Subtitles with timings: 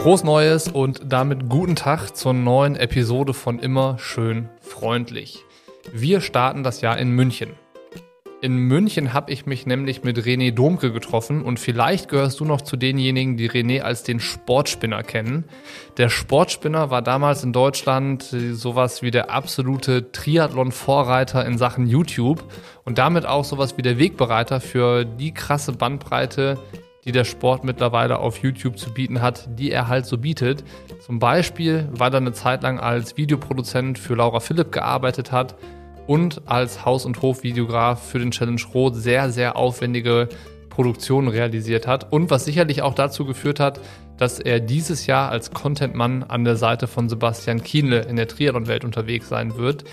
[0.00, 5.44] Frohes Neues und damit guten Tag zur neuen Episode von Immer schön freundlich.
[5.92, 7.50] Wir starten das Jahr in München.
[8.40, 12.62] In München habe ich mich nämlich mit René Domke getroffen und vielleicht gehörst du noch
[12.62, 15.44] zu denjenigen, die René als den Sportspinner kennen.
[15.98, 22.42] Der Sportspinner war damals in Deutschland sowas wie der absolute Triathlon-Vorreiter in Sachen YouTube
[22.86, 26.56] und damit auch sowas wie der Wegbereiter für die krasse Bandbreite,
[27.04, 30.64] die der Sport mittlerweile auf YouTube zu bieten hat, die er halt so bietet.
[31.04, 35.54] Zum Beispiel, weil er eine Zeit lang als Videoproduzent für Laura Philipp gearbeitet hat
[36.06, 40.28] und als Haus- und Hofvideograf für den Challenge Rot sehr, sehr aufwendige
[40.68, 43.80] Produktionen realisiert hat und was sicherlich auch dazu geführt hat,
[44.16, 48.84] dass er dieses Jahr als Contentmann an der Seite von Sebastian Kienle in der Triathlon-Welt
[48.84, 49.84] unterwegs sein wird.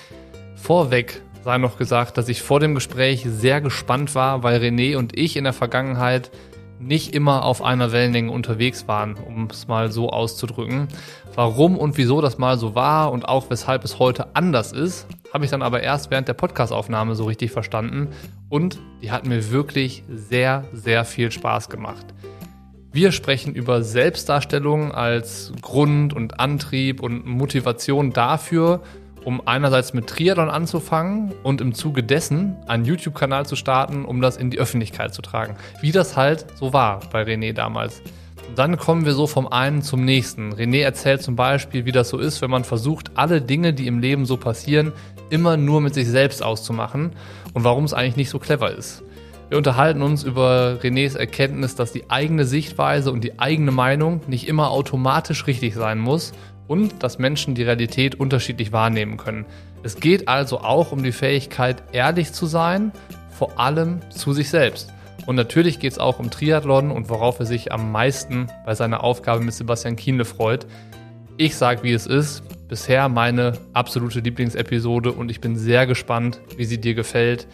[0.56, 5.18] Vorweg sei noch gesagt, dass ich vor dem Gespräch sehr gespannt war, weil René und
[5.18, 6.30] ich in der Vergangenheit
[6.80, 10.88] nicht immer auf einer Wellenlänge unterwegs waren, um es mal so auszudrücken.
[11.36, 15.46] Warum und wieso das mal so war und auch weshalb es heute anders ist, habe
[15.46, 18.10] ich dann aber erst während der Podcastaufnahme so richtig verstanden
[18.50, 22.06] und die hat mir wirklich sehr, sehr viel Spaß gemacht.
[22.92, 28.82] Wir sprechen über Selbstdarstellung als Grund und Antrieb und Motivation dafür,
[29.28, 34.38] um einerseits mit Triathlon anzufangen und im Zuge dessen einen YouTube-Kanal zu starten, um das
[34.38, 35.58] in die Öffentlichkeit zu tragen.
[35.82, 38.02] Wie das halt so war bei René damals.
[38.48, 40.54] Und dann kommen wir so vom einen zum nächsten.
[40.54, 44.00] René erzählt zum Beispiel, wie das so ist, wenn man versucht, alle Dinge, die im
[44.00, 44.94] Leben so passieren,
[45.30, 47.12] immer nur mit sich selbst auszumachen
[47.54, 49.04] und warum es eigentlich nicht so clever ist.
[49.50, 54.48] Wir unterhalten uns über Renés Erkenntnis, dass die eigene Sichtweise und die eigene Meinung nicht
[54.48, 56.32] immer automatisch richtig sein muss
[56.68, 59.46] und dass Menschen die Realität unterschiedlich wahrnehmen können.
[59.84, 62.92] Es geht also auch um die Fähigkeit, ehrlich zu sein,
[63.30, 64.92] vor allem zu sich selbst.
[65.26, 69.04] Und natürlich geht es auch um Triathlon und worauf er sich am meisten bei seiner
[69.04, 70.66] Aufgabe mit Sebastian Kienle freut.
[71.38, 72.44] Ich sage, wie es ist.
[72.68, 77.48] Bisher meine absolute Lieblingsepisode und ich bin sehr gespannt, wie sie dir gefällt.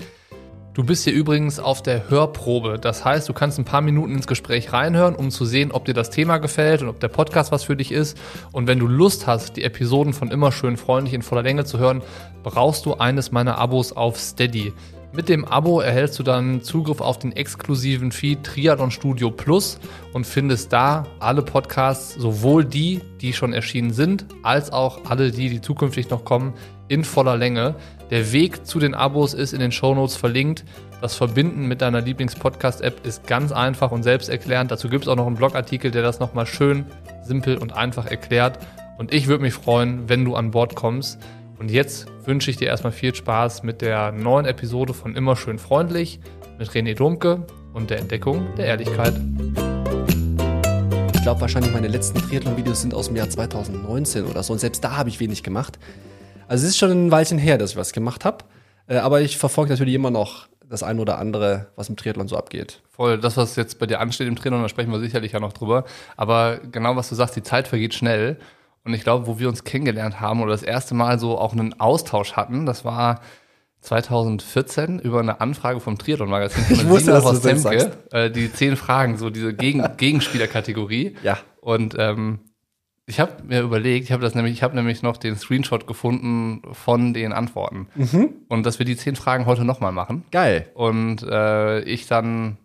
[0.74, 2.80] Du bist hier übrigens auf der Hörprobe.
[2.80, 5.94] Das heißt, du kannst ein paar Minuten ins Gespräch reinhören, um zu sehen, ob dir
[5.94, 8.18] das Thema gefällt und ob der Podcast was für dich ist.
[8.52, 11.78] Und wenn du Lust hast, die Episoden von immer schön freundlich in voller Länge zu
[11.78, 12.02] hören,
[12.42, 14.74] brauchst du eines meiner Abos auf Steady.
[15.16, 19.78] Mit dem Abo erhältst du dann Zugriff auf den exklusiven Feed Triathlon Studio Plus
[20.12, 25.50] und findest da alle Podcasts, sowohl die, die schon erschienen sind, als auch alle die,
[25.50, 26.56] die zukünftig noch kommen,
[26.88, 27.76] in voller Länge.
[28.10, 30.66] Der Weg zu den Abos ist in den Shownotes verlinkt.
[31.00, 34.72] Das Verbinden mit deiner Lieblings-Podcast-App ist ganz einfach und selbsterklärend.
[34.72, 36.86] Dazu gibt es auch noch einen Blogartikel, der das nochmal schön,
[37.22, 38.58] simpel und einfach erklärt.
[38.98, 41.20] Und ich würde mich freuen, wenn du an Bord kommst.
[41.64, 45.58] Und jetzt wünsche ich dir erstmal viel Spaß mit der neuen Episode von Immer schön
[45.58, 46.20] freundlich
[46.60, 49.14] mit René Domke und der Entdeckung der Ehrlichkeit.
[51.14, 54.84] Ich glaube wahrscheinlich meine letzten Triathlon-Videos sind aus dem Jahr 2019 oder so und selbst
[54.84, 55.80] da habe ich wenig gemacht.
[56.50, 58.44] Also es ist schon ein Weilchen her, dass ich was gemacht habe.
[58.88, 62.36] Äh, aber ich verfolge natürlich immer noch das ein oder andere, was im Triathlon so
[62.36, 62.82] abgeht.
[62.90, 65.54] Voll, das, was jetzt bei dir ansteht im Triathlon, da sprechen wir sicherlich ja noch
[65.54, 65.86] drüber.
[66.18, 68.38] Aber genau, was du sagst, die Zeit vergeht schnell.
[68.86, 71.80] Und ich glaube, wo wir uns kennengelernt haben oder das erste Mal so auch einen
[71.80, 73.22] Austausch hatten, das war
[73.82, 77.92] 2014 über eine Anfrage vom Triathlon-Magazin Ich wusste, dass das sagst.
[78.12, 81.16] äh, die zehn Fragen, so diese Gegen Gegenspielerkategorie.
[81.24, 81.38] Ja.
[81.60, 82.40] Und ähm,
[83.06, 86.62] ich habe mir überlegt, ich habe das nämlich, ich habe nämlich noch den Screenshot gefunden
[86.72, 87.88] von den Antworten
[88.48, 90.70] und dass wir die zehn Fragen heute nochmal machen Geil.
[90.74, 92.58] und äh, ich dann,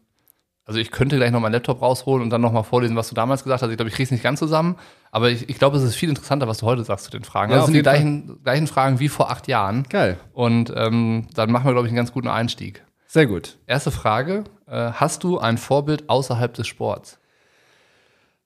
[0.69, 3.43] also ich könnte gleich noch meinen Laptop rausholen und dann nochmal vorlesen, was du damals
[3.43, 3.71] gesagt hast.
[3.71, 4.77] Ich glaube, ich kriege es nicht ganz zusammen,
[5.11, 7.51] aber ich, ich glaube, es ist viel interessanter, was du heute sagst zu den Fragen.
[7.51, 10.19] Ja, Also es auf sind die gleichen, gleichen Fragen wie vor acht Jahren Geil.
[10.34, 12.84] und ähm, dann machen wir, glaube ich, einen ganz guten Einstieg.
[13.06, 13.56] Sehr gut.
[13.67, 17.19] Erste Frage, äh, hast du ein Vorbild außerhalb des Sports?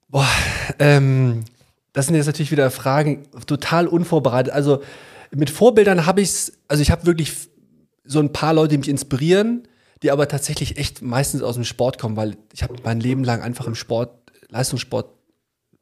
[0.07, 0.27] Boah,
[0.79, 1.43] ähm,
[1.91, 4.53] das sind jetzt natürlich wieder Fragen total unvorbereitet.
[4.53, 4.81] Also
[5.31, 7.33] mit Vorbildern habe ich's, also ich habe wirklich
[8.05, 9.67] so ein paar Leute, die mich inspirieren,
[10.01, 13.41] die aber tatsächlich echt meistens aus dem Sport kommen, weil ich habe mein Leben lang
[13.41, 15.09] einfach im Sport, Leistungssport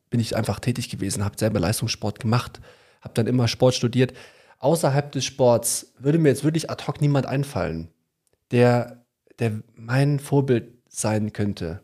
[0.09, 2.59] bin ich einfach tätig gewesen, habe selber Leistungssport gemacht,
[3.01, 4.13] habe dann immer Sport studiert.
[4.59, 7.87] Außerhalb des Sports würde mir jetzt wirklich ad hoc niemand einfallen,
[8.51, 9.05] der,
[9.39, 11.81] der mein Vorbild sein könnte.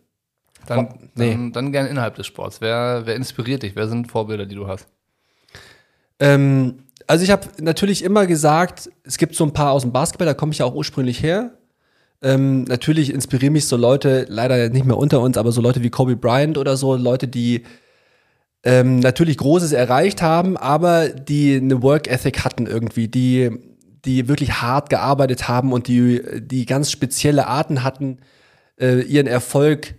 [0.68, 1.32] Dann, Boah, nee.
[1.32, 2.62] dann, dann gerne innerhalb des Sports.
[2.62, 3.76] Wer, wer inspiriert dich?
[3.76, 4.88] Wer sind Vorbilder, die du hast?
[6.20, 10.28] Ähm, also ich habe natürlich immer gesagt, es gibt so ein paar aus dem Basketball,
[10.28, 11.58] da komme ich ja auch ursprünglich her.
[12.22, 15.90] Ähm, natürlich inspirieren mich so Leute, leider nicht mehr unter uns, aber so Leute wie
[15.90, 17.64] Kobe Bryant oder so, Leute, die
[18.64, 23.52] ähm, natürlich Großes erreicht haben, aber die eine Work Ethic hatten irgendwie, die,
[24.04, 28.18] die wirklich hart gearbeitet haben und die, die ganz spezielle Arten hatten,
[28.80, 29.96] äh, ihren Erfolg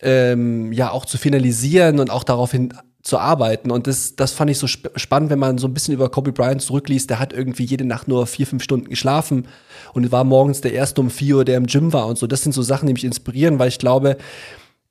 [0.00, 3.70] ähm, ja auch zu finalisieren und auch daraufhin zu arbeiten.
[3.70, 6.32] Und das, das fand ich so sp spannend, wenn man so ein bisschen über Kobe
[6.32, 7.10] Bryant zurückliest.
[7.10, 9.48] Der hat irgendwie jede Nacht nur vier, fünf Stunden geschlafen
[9.92, 12.26] und war morgens der Erste um vier Uhr, der im Gym war und so.
[12.26, 14.16] Das sind so Sachen, die mich inspirieren, weil ich glaube,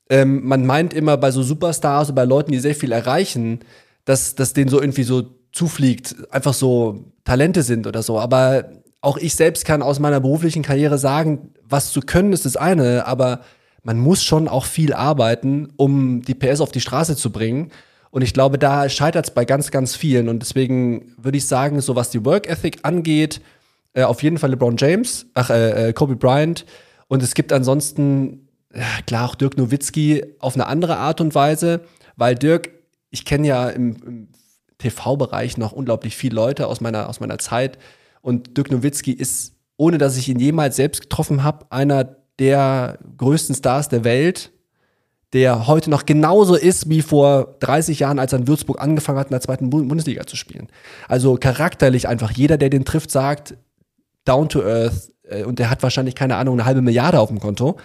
[0.10, 3.60] ähm, man meint immer bei so Superstars oder bei Leuten, die sehr viel erreichen,
[4.04, 5.24] dass, dass denen so irgendwie so
[5.54, 8.20] zufliegt, einfach so Talente sind oder so.
[8.20, 8.66] Aber
[9.00, 13.06] auch ich selbst kann aus meiner beruflichen Karriere sagen, was zu können ist das eine,
[13.08, 13.42] aber
[13.84, 17.72] man muss schon auch viel arbeiten, um die PS auf die Straße zu bringen.
[18.12, 20.30] Und ich glaube, da scheitert es bei ganz, ganz vielen.
[20.30, 23.42] Und deswegen würde ich sagen, so was die Work Ethic angeht,
[23.94, 26.66] äh, auf jeden Fall LeBron James, ach, äh, äh Kobe Bryant.
[27.08, 31.82] Und es gibt ansonsten ja, klar auch Dirk Nowitzki auf eine andere Art und Weise,
[32.16, 32.70] weil Dirk,
[33.10, 34.28] ich kenne ja im, im
[34.78, 37.78] TV-Bereich noch unglaublich viele Leute aus meiner, aus meiner Zeit
[38.22, 43.56] und Dirk Nowitzki ist, ohne dass ich ihn jemals selbst getroffen habe, einer der größten
[43.56, 44.52] Stars der Welt,
[45.34, 49.28] der heute noch genauso ist wie vor 30 Jahren, als er in Würzburg angefangen hat,
[49.28, 50.68] in der zweiten Bundesliga zu spielen.
[51.08, 53.56] Also charakterlich einfach jeder, der den trifft, sagt,
[54.26, 57.40] down to earth, äh, und der hat wahrscheinlich, keine Ahnung, eine halbe Milliarde auf dem
[57.40, 57.78] Konto.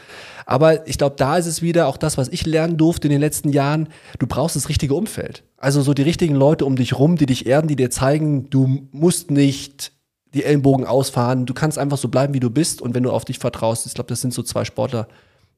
[0.45, 3.21] Aber ich glaube, da ist es wieder auch das, was ich lernen durfte in den
[3.21, 3.89] letzten Jahren.
[4.19, 5.43] Du brauchst das richtige Umfeld.
[5.57, 8.89] Also so die richtigen Leute um dich rum, die dich erden, die dir zeigen, du
[8.93, 9.93] musst nicht
[10.35, 11.47] die Ellenbogen ausfahren.
[11.47, 12.83] Du kannst einfach so bleiben, wie du bist.
[12.83, 15.09] Und wenn du auf dich vertraust, ich glaube, das sind so zwei Sportler,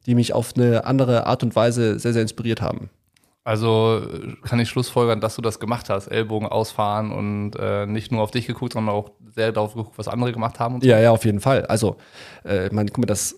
[0.08, 2.88] die mich auf eine andere Art und Weise sehr, sehr inspiriert haben.
[3.44, 4.02] Also
[4.42, 8.30] kann ich schlussfolgern, dass du das gemacht hast, Ellbogen ausfahren und äh, nicht nur auf
[8.30, 10.80] dich geguckt, sondern auch sehr darauf geguckt, was andere gemacht haben.
[10.80, 10.88] So.
[10.88, 11.66] Ja, ja, auf jeden Fall.
[11.66, 11.98] Also,
[12.44, 13.36] äh, man, guck mal, das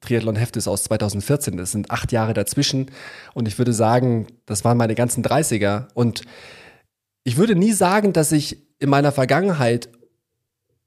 [0.00, 1.56] Triathlon-Heft ist aus 2014.
[1.56, 2.90] Das sind acht Jahre dazwischen.
[3.34, 5.88] Und ich würde sagen, das waren meine ganzen 30er.
[5.94, 6.22] Und
[7.24, 9.88] ich würde nie sagen, dass ich in meiner Vergangenheit,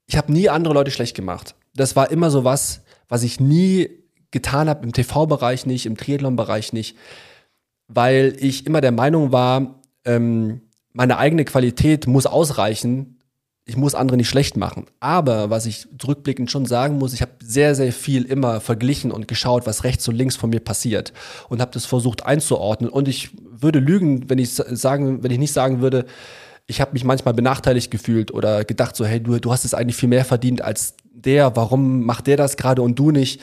[0.05, 1.55] ich habe nie andere Leute schlecht gemacht.
[1.75, 6.73] Das war immer so was, was ich nie getan habe, im TV-Bereich nicht, im Triathlon-Bereich
[6.73, 6.95] nicht
[7.87, 10.61] weil ich immer der Meinung war, ähm,
[10.93, 13.19] meine eigene Qualität muss ausreichen.
[13.65, 14.85] Ich muss andere nicht schlecht machen.
[14.99, 19.27] Aber was ich zurückblickend schon sagen muss, ich habe sehr, sehr viel immer verglichen und
[19.27, 21.11] geschaut, was rechts und links von mir passiert
[21.49, 22.89] und habe das versucht einzuordnen.
[22.89, 26.05] Und ich würde lügen, wenn ich sagen, wenn ich nicht sagen würde,
[26.65, 29.95] ich habe mich manchmal benachteiligt gefühlt oder gedacht so, hey, du, du hast es eigentlich
[29.95, 30.95] viel mehr verdient als
[31.25, 31.55] der.
[31.55, 33.41] Warum macht der das gerade und du nicht?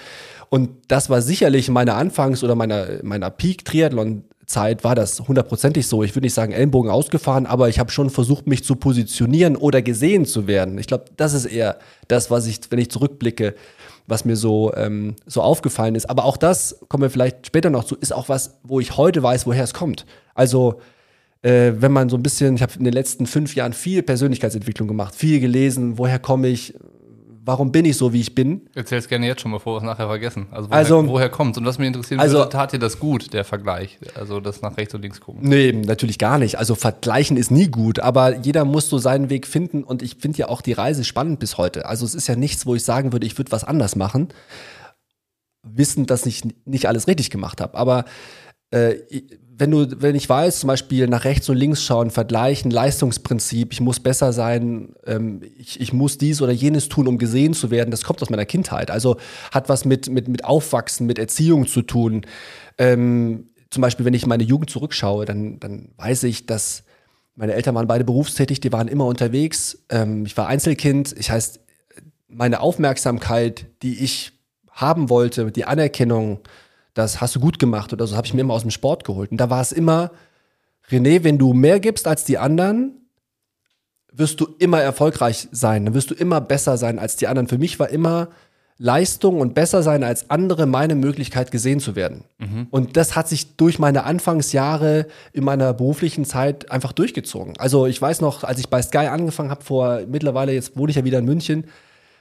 [0.51, 6.03] Und das war sicherlich meine Anfangs- oder meiner, meiner Peak-Triathlon Zeit war das hundertprozentig so.
[6.03, 9.83] Ich würde nicht sagen Ellenbogen ausgefahren, aber ich habe schon versucht, mich zu positionieren oder
[9.83, 10.79] gesehen zu werden.
[10.79, 11.79] Ich glaube, das ist eher
[12.09, 13.55] das, was ich, wenn ich zurückblicke,
[14.07, 16.11] was mir so, ähm, so aufgefallen ist.
[16.11, 19.23] Aber auch das, kommen wir vielleicht später noch zu, ist auch was, wo ich heute
[19.23, 20.05] weiß, woher es kommt.
[20.35, 20.81] Also,
[21.43, 24.89] äh, wenn man so ein bisschen, ich habe in den letzten fünf Jahren viel Persönlichkeitsentwicklung
[24.89, 26.75] gemacht, viel gelesen, woher komme ich,
[27.45, 28.63] warum bin ich so, wie ich bin.
[28.75, 30.47] Erzähl's gerne jetzt schon, bevor wir es nachher vergessen.
[30.51, 33.33] Also woher, also, woher kommt Und was mich interessiert also, würde, tat dir das gut,
[33.33, 33.99] der Vergleich?
[34.15, 35.47] Also das nach rechts und links gucken.
[35.47, 36.59] Nee, natürlich gar nicht.
[36.59, 40.39] Also vergleichen ist nie gut, aber jeder muss so seinen Weg finden und ich finde
[40.39, 41.87] ja auch die Reise spannend bis heute.
[41.87, 44.29] Also es ist ja nichts, wo ich sagen würde, ich würde was anders machen,
[45.63, 47.77] wissend, dass ich nicht alles richtig gemacht habe.
[47.77, 48.05] Aber
[48.71, 48.95] äh,
[49.57, 53.81] wenn du, wenn ich weiß, zum Beispiel nach rechts und links schauen, vergleichen, Leistungsprinzip, ich
[53.81, 57.91] muss besser sein, ähm, ich, ich muss dies oder jenes tun, um gesehen zu werden,
[57.91, 58.91] das kommt aus meiner Kindheit.
[58.91, 59.17] Also
[59.53, 62.23] hat was mit, mit, mit Aufwachsen, mit Erziehung zu tun.
[62.79, 66.85] Ähm, zum Beispiel, wenn ich meine Jugend zurückschaue, dann, dann weiß ich, dass
[67.37, 69.85] meine Eltern waren beide berufstätig, die waren immer unterwegs.
[69.89, 71.15] Ähm, ich war Einzelkind.
[71.19, 71.61] Ich heißt,
[72.29, 74.33] meine Aufmerksamkeit, die ich
[74.71, 76.41] haben wollte, die Anerkennung,
[76.95, 79.31] das hast du gut gemacht oder so, habe ich mir immer aus dem Sport geholt.
[79.31, 80.11] Und da war es immer,
[80.89, 83.09] René, wenn du mehr gibst als die anderen,
[84.13, 87.49] wirst du immer erfolgreich sein, dann wirst du immer besser sein als die anderen.
[87.49, 88.29] Für mich war immer
[88.77, 92.25] Leistung und besser sein als andere meine Möglichkeit gesehen zu werden.
[92.39, 92.67] Mhm.
[92.71, 97.57] Und das hat sich durch meine Anfangsjahre in meiner beruflichen Zeit einfach durchgezogen.
[97.59, 100.97] Also ich weiß noch, als ich bei Sky angefangen habe, vor mittlerweile, jetzt wohne ich
[100.97, 101.67] ja wieder in München,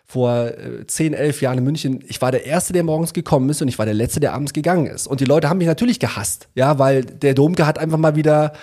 [0.05, 3.61] vor äh, 10, 11 Jahren in München, ich war der Erste, der morgens gekommen ist
[3.61, 5.07] und ich war der Letzte, der abends gegangen ist.
[5.07, 8.53] Und die Leute haben mich natürlich gehasst, ja, weil der Domke hat einfach mal wieder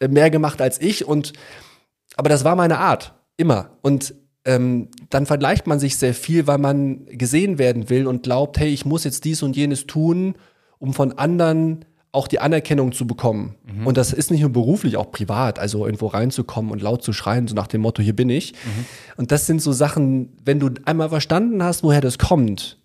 [0.00, 1.32] äh, mehr gemacht als ich und
[2.16, 3.70] aber das war meine Art, immer.
[3.80, 4.14] Und
[4.44, 8.68] ähm, dann vergleicht man sich sehr viel, weil man gesehen werden will und glaubt, hey,
[8.68, 10.34] ich muss jetzt dies und jenes tun,
[10.78, 13.54] um von anderen auch die Anerkennung zu bekommen.
[13.64, 13.86] Mhm.
[13.86, 17.46] Und das ist nicht nur beruflich, auch privat, also irgendwo reinzukommen und laut zu schreien,
[17.48, 18.52] so nach dem Motto, hier bin ich.
[18.52, 18.84] Mhm.
[19.16, 22.78] Und das sind so Sachen, wenn du einmal verstanden hast, woher das kommt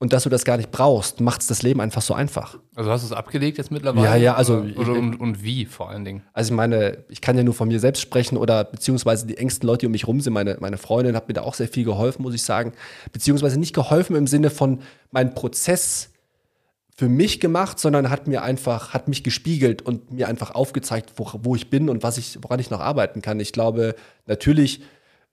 [0.00, 2.58] und dass du das gar nicht brauchst, macht es das Leben einfach so einfach.
[2.76, 4.06] Also hast du es abgelegt jetzt mittlerweile?
[4.06, 4.64] Ja, ja, also.
[4.76, 6.22] Oder, und, und, wie vor allen Dingen?
[6.32, 9.66] Also ich meine, ich kann ja nur von mir selbst sprechen oder beziehungsweise die engsten
[9.66, 10.32] Leute, die um mich rum sind.
[10.32, 12.72] Meine, meine Freundin hat mir da auch sehr viel geholfen, muss ich sagen.
[13.12, 16.10] Beziehungsweise nicht geholfen im Sinne von meinen Prozess
[16.98, 21.30] für mich gemacht, sondern hat mir einfach, hat mich gespiegelt und mir einfach aufgezeigt, wo,
[21.44, 23.38] wo ich bin und was ich, woran ich noch arbeiten kann.
[23.38, 23.94] Ich glaube,
[24.26, 24.82] natürlich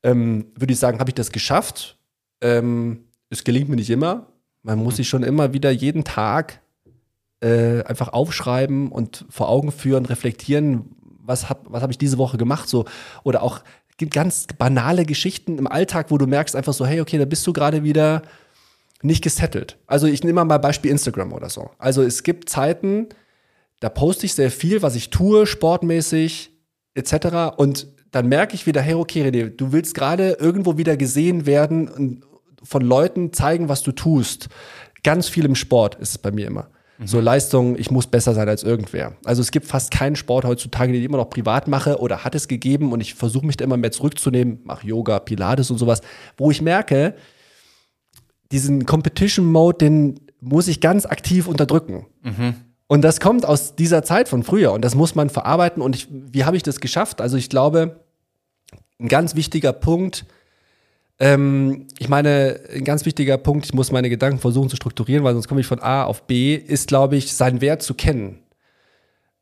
[0.03, 1.97] ähm, würde ich sagen, habe ich das geschafft.
[2.39, 4.27] Ähm, es gelingt mir nicht immer.
[4.61, 6.61] Man muss sich schon immer wieder jeden Tag
[7.39, 12.37] äh, einfach aufschreiben und vor Augen führen, reflektieren, was habe was hab ich diese Woche
[12.37, 12.85] gemacht, so
[13.23, 13.61] oder auch
[13.97, 17.47] gibt ganz banale Geschichten im Alltag, wo du merkst einfach so, hey, okay, da bist
[17.47, 18.21] du gerade wieder
[19.05, 19.77] nicht gesettelt.
[19.87, 21.69] Also ich nehme mal Beispiel Instagram oder so.
[21.77, 23.07] Also es gibt Zeiten,
[23.79, 26.51] da poste ich sehr viel, was ich tue, sportmäßig
[26.93, 27.57] etc.
[27.57, 31.87] Und dann merke ich wieder, hey, okay, René, du willst gerade irgendwo wieder gesehen werden
[31.87, 32.23] und
[32.63, 34.47] von Leuten zeigen, was du tust.
[35.03, 36.69] Ganz viel im Sport ist es bei mir immer.
[36.97, 37.07] Mhm.
[37.07, 39.13] So Leistung, ich muss besser sein als irgendwer.
[39.25, 42.35] Also es gibt fast keinen Sport heutzutage, den ich immer noch privat mache oder hat
[42.35, 46.01] es gegeben und ich versuche mich da immer mehr zurückzunehmen, mache Yoga, Pilates und sowas,
[46.37, 47.15] wo ich merke,
[48.51, 52.05] diesen Competition Mode, den muss ich ganz aktiv unterdrücken.
[52.23, 52.55] Mhm.
[52.87, 55.81] Und das kommt aus dieser Zeit von früher und das muss man verarbeiten.
[55.81, 57.19] Und ich, wie habe ich das geschafft?
[57.19, 57.99] Also ich glaube,
[58.99, 60.25] ein ganz wichtiger Punkt,
[61.19, 65.33] ähm, ich meine, ein ganz wichtiger Punkt, ich muss meine Gedanken versuchen zu strukturieren, weil
[65.33, 68.39] sonst komme ich von A auf B, ist, glaube ich, seinen Wert zu kennen.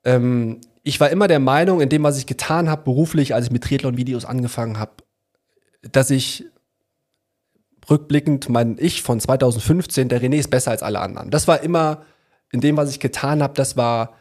[0.06, 3.52] Ähm, ich war immer der Meinung, in dem, was ich getan habe, beruflich, als ich
[3.52, 4.92] mit Triathlon-Videos angefangen habe,
[5.92, 6.46] dass ich
[7.90, 11.30] rückblickend mein Ich von 2015, der René ist besser als alle anderen.
[11.30, 12.04] Das war immer
[12.52, 14.16] in dem, was ich getan habe, das war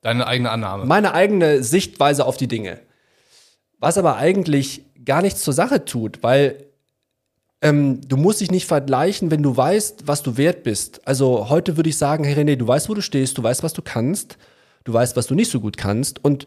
[0.00, 0.84] deine eigene Annahme.
[0.84, 2.80] Meine eigene Sichtweise auf die Dinge.
[3.78, 6.66] Was aber eigentlich gar nichts zur Sache tut, weil
[7.62, 11.06] ähm, du musst dich nicht vergleichen, wenn du weißt, was du wert bist.
[11.06, 13.72] Also heute würde ich sagen, hey René, du weißt, wo du stehst, du weißt, was
[13.72, 14.36] du kannst,
[14.84, 16.46] du weißt, was du nicht so gut kannst und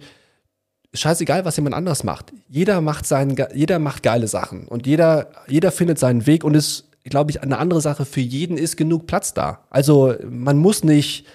[0.96, 2.34] scheißegal, was jemand anderes macht.
[2.50, 6.90] Jeder macht seinen, jeder macht geile Sachen und jeder, jeder findet seinen Weg und es,
[7.04, 9.60] glaube ich, eine andere Sache für jeden ist genug Platz da.
[9.70, 11.26] Also man muss nicht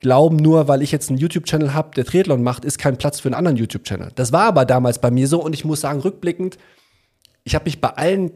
[0.00, 3.28] glauben, nur weil ich jetzt einen YouTube-Channel habe, der Triathlon macht, ist kein Platz für
[3.28, 4.12] einen anderen YouTube-Channel.
[4.14, 6.56] Das war aber damals bei mir so und ich muss sagen, rückblickend,
[7.44, 8.30] ich habe mich bei allen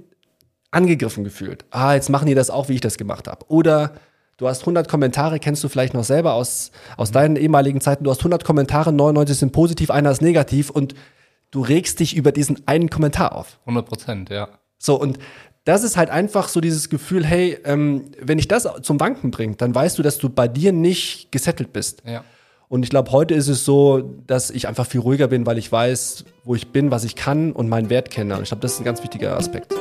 [0.71, 1.65] angegriffen gefühlt.
[1.71, 3.45] Ah, jetzt machen die das auch, wie ich das gemacht habe.
[3.49, 3.93] Oder
[4.43, 8.03] Du hast 100 Kommentare, kennst du vielleicht noch selber aus, aus deinen ehemaligen Zeiten.
[8.03, 10.97] Du hast 100 Kommentare, 99 sind positiv, einer ist negativ und
[11.53, 13.61] du regst dich über diesen einen Kommentar auf.
[13.67, 14.49] 100 Prozent, ja.
[14.79, 15.21] So, und
[15.63, 19.55] das ist halt einfach so dieses Gefühl, hey, ähm, wenn ich das zum Wanken bringe,
[19.55, 22.03] dann weißt du, dass du bei dir nicht gesettelt bist.
[22.05, 22.25] Ja.
[22.69, 25.71] Und ich glaube, heute ist es so, dass ich einfach viel ruhiger bin, weil ich
[25.71, 28.35] weiß, wo ich bin, was ich kann und meinen Wert kenne.
[28.39, 29.73] Und ich glaube, das ist ein ganz wichtiger Aspekt.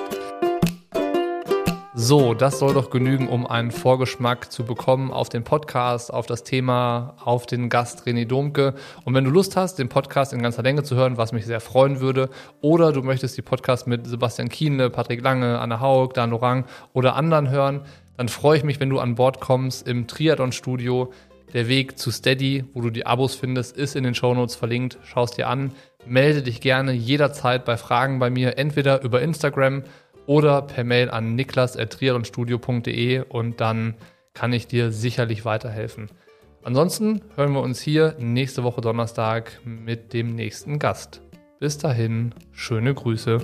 [1.94, 6.46] So, das soll doch genügen, um einen Vorgeschmack zu bekommen auf den Podcast, auf das
[6.46, 8.76] Thema, auf den Gast René Domke.
[9.04, 11.60] Und wenn du Lust hast, den Podcast in ganzer Länge zu hören, was mich sehr
[11.60, 12.30] freuen würde,
[12.62, 17.18] oder du möchtest die Podcast mit Sebastian Kienle, Patrick Lange, Anne Haug, Dan Orang oder
[17.18, 17.82] anderen hören,
[18.16, 21.12] dann freue ich mich, wenn du an Bord kommst im Triathlon-Studio.
[21.54, 24.98] Der Weg zu Steady, wo du die Abos findest, ist in den Shownotes verlinkt.
[25.04, 25.74] Schau es dir an.
[26.06, 29.84] Melde dich gerne jederzeit bei Fragen bei mir, entweder über Instagram
[30.26, 33.96] oder per Mail an niklas.triaronstudio.de und dann
[34.34, 36.10] kann ich dir sicherlich weiterhelfen.
[36.64, 41.22] Ansonsten hören wir uns hier nächste Woche Donnerstag mit dem nächsten Gast.
[41.60, 43.42] Bis dahin, schöne Grüße.